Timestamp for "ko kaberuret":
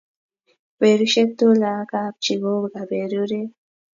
2.41-3.51